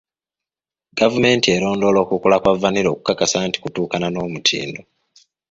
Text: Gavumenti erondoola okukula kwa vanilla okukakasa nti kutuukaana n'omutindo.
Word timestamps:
Gavumenti 0.99 1.47
erondoola 1.55 1.99
okukula 2.01 2.37
kwa 2.41 2.53
vanilla 2.61 2.89
okukakasa 2.93 3.37
nti 3.47 3.57
kutuukaana 3.63 4.07
n'omutindo. 4.11 4.81